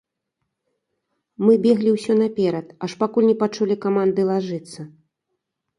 Мы 1.45 1.53
беглі 1.67 1.89
ўсё 1.97 2.13
наперад, 2.23 2.67
аж 2.87 2.91
пакуль 3.03 3.29
не 3.29 3.37
пачулі 3.47 3.75
каманды 3.87 4.21
лажыцца. 4.33 4.81